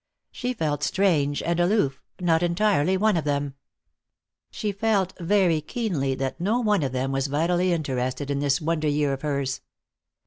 She 0.31 0.55
felt 0.55 0.81
strange 0.81 1.43
and 1.43 1.59
aloof, 1.59 2.01
not 2.19 2.41
entirely 2.41 2.97
one 2.97 3.15
of 3.15 3.23
them. 3.23 3.53
She 4.49 4.71
felt 4.71 5.13
very 5.19 5.61
keenly 5.61 6.15
that 6.15 6.41
no 6.41 6.59
one 6.59 6.81
of 6.81 6.91
them 6.91 7.11
was 7.11 7.27
vitally 7.27 7.71
interested 7.71 8.31
in 8.31 8.39
this 8.39 8.59
wonder 8.59 8.87
year 8.89 9.13
of 9.13 9.21
hers. 9.21 9.61